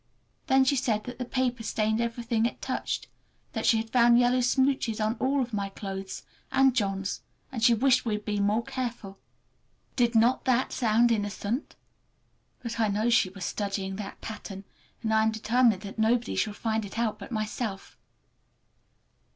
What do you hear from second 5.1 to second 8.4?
all my clothes and John's, and she wished we would be